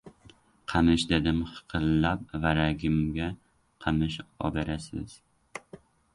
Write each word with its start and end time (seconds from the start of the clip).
Qamish,- 0.71 1.03
dedim 1.11 1.41
hiqillab.- 1.49 2.23
Varragimga 2.47 3.29
qamish 3.87 4.19
oberasiz. 4.51 5.17